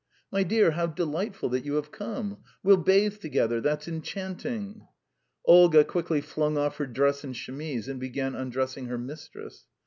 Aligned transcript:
"My 0.31 0.41
dear, 0.41 0.71
how 0.71 0.87
delightful 0.87 1.49
that 1.49 1.63
you 1.63 1.75
have 1.75 1.91
come! 1.91 2.39
We'll 2.63 2.77
bathe 2.77 3.19
together 3.19 3.61
that's 3.61 3.87
enchanting!" 3.87 4.87
Olga 5.45 5.83
quickly 5.83 6.21
flung 6.21 6.57
off 6.57 6.77
her 6.77 6.87
dress 6.87 7.23
and 7.23 7.35
chemise, 7.35 7.87
and 7.87 7.99
began 7.99 8.33
undressing 8.33 8.87
her 8.87 8.97
mistress. 8.97 9.67